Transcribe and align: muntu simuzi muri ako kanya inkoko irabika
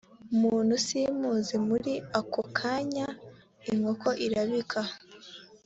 muntu 0.41 0.73
simuzi 0.85 1.55
muri 1.67 1.93
ako 2.19 2.41
kanya 2.57 3.07
inkoko 3.71 4.07
irabika 4.25 4.81